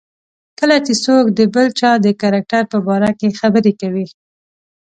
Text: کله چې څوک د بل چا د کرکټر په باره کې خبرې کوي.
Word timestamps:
کله 0.59 0.77
چې 0.85 0.93
څوک 1.05 1.25
د 1.37 1.39
بل 1.53 1.67
چا 1.79 1.91
د 2.05 2.07
کرکټر 2.21 2.63
په 2.71 2.77
باره 2.87 3.11
کې 3.19 3.37
خبرې 3.39 3.73
کوي. 3.81 4.05